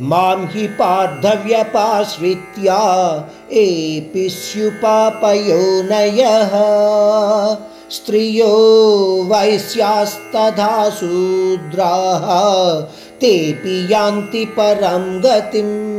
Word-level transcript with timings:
మాం 0.00 0.46
హి 0.46 0.68
పార్థవ్యపాశ్రిత్య 0.68 2.70
ఏపి 3.50 4.28
స్యుపాపయోనయ 4.28 6.22
స్త్రియో 7.90 8.52
వైశ్యాస్తథా 9.28 10.90
శూద్రా 11.00 11.92
తేపి 13.22 13.86
యాంతి 13.90 14.48
పరం 14.58 15.22
గతిం 15.26 15.92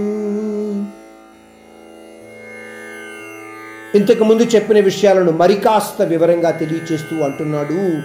ఇంతకుముందు 3.96 4.44
చెప్పిన 4.44 4.80
విషయాలను 4.80 5.32
మరికాస్త 5.32 6.02
వివరంగా 6.02 6.52
తెలియచేస్తూ 6.52 7.24
అంటున్నాడు. 7.24 8.02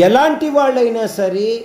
ఎలాంటి 0.00 0.50
వాళ్ళైనా 0.50 1.06
సరే 1.06 1.64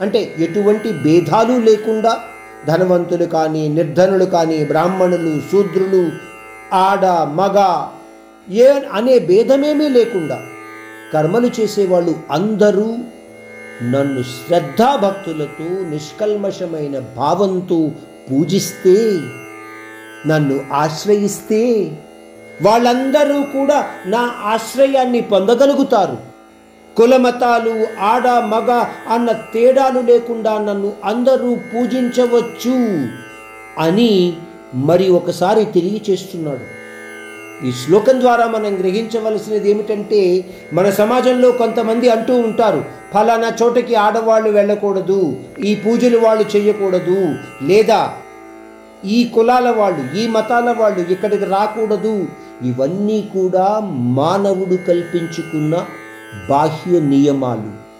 అంటే 0.00 0.34
ఎటువంటి 0.38 0.92
భేదాలు 0.92 1.52
లేకుండా 1.52 2.20
ధనవంతులు 2.66 3.24
కానీ 3.24 3.68
నిర్ధనులు 3.68 4.24
కానీ 4.24 4.64
బ్రాహ్మణులు 4.64 5.40
శూద్రులు 5.50 6.10
ఆడ 6.74 7.06
మగ 7.06 7.58
ఏ 8.48 8.68
అనే 8.92 9.18
భేదమేమీ 9.18 9.88
లేకుండా 9.88 10.38
కర్మలు 11.12 11.50
చేసేవాళ్ళు 11.60 12.14
అందరూ 12.30 12.98
నన్ను 13.82 14.22
శ్రద్ధాభక్తులతో 14.22 15.68
నిష్కల్మషమైన 15.90 16.98
భావంతో 16.98 17.90
పూజిస్తే 18.30 18.96
నన్ను 20.26 20.60
ఆశ్రయిస్తే 20.72 21.90
వాళ్ళందరూ 22.62 23.42
కూడా 23.42 23.88
నా 24.06 24.32
ఆశ్రయాన్ని 24.44 25.20
పొందగలుగుతారు. 25.20 26.29
కులమతాలు 27.00 27.74
ఆడ 28.00 28.28
మగ 28.28 28.70
అన్న 29.08 29.32
తేడాలు 29.32 30.00
లేకుండా 30.00 30.58
నన్ను 30.58 30.92
అందరూ 31.04 31.50
పూజించవచ్చు 31.70 32.74
అని 33.78 34.36
మరి 34.88 35.08
ఒకసారి 35.08 35.64
తెలియచేస్తున్నాడు. 35.64 36.64
ఈ 37.66 37.70
శ్లోకం 37.72 38.20
ద్వారా 38.20 38.46
మనం 38.46 38.72
గ్రహించవలసినది 38.80 39.70
ఏమిటంటే 39.70 40.20
మన 40.72 40.90
సమాజంలో 40.90 41.52
కొంతమంది 41.52 42.08
అంటూ 42.08 42.34
ఉంటారు 42.36 42.84
ఫలానా 43.12 43.52
చోటకి 43.62 43.94
ఆడవాళ్ళు 43.94 44.50
వెళ్ళకూడదు 44.50 45.36
ఈ 45.64 45.72
పూజలు 45.74 46.18
వాళ్ళు 46.18 46.44
చేయకూడదు 46.56 47.18
లేదా 47.62 48.12
ఈ 49.04 49.24
కులాల 49.34 49.70
వాళ్ళు 49.70 50.18
ఈ 50.18 50.26
మతాల 50.26 50.70
వాళ్ళు 50.72 51.12
ఇక్కడికి 51.12 51.44
రాకూడదు. 51.44 52.26
ఇవన్నీ 52.62 53.30
కూడా 53.34 53.66
మానవుడు 54.18 54.76
కల్పించుకున్న 54.88 55.74
బాహ్య 56.48 57.00
నియమాలు. 57.00 57.90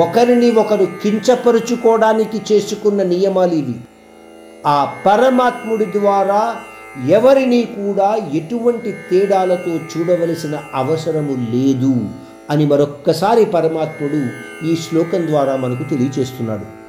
ఒకరిని 0.00 0.50
ఒకరు 0.50 0.88
కించపరుచుకోవడానికి 1.02 2.42
చేసుకున్న 2.52 3.02
నియమాలు 3.02 3.54
ఇవి. 3.54 3.74
ఆ 4.66 4.94
పరమాత్ముడి 5.06 5.84
ద్వారా 5.84 6.56
ఎవరిని 7.08 7.62
కూడా 7.62 8.16
ఎటువంటి 8.34 8.92
తేడాలతో 9.10 9.76
చూడవలసిన 9.76 10.62
అవసరము 10.74 11.50
లేదు 11.50 12.08
అని 12.50 12.66
మరొక్కసారి 12.66 13.44
పరమాత్ముడు 13.44 14.26
ఈ 14.66 14.76
శ్లోకం 14.76 15.26
ద్వారా 15.26 15.56
మనకు 15.56 15.82
తెలియచేస్తున్నాడు. 15.90 16.85